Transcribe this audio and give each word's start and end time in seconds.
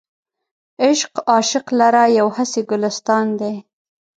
عشق 0.85 1.13
عاشق 1.33 1.67
لره 1.79 2.03
یو 2.17 2.27
هسې 2.37 2.61
ګلستان 2.69 3.27
دی. 3.39 3.53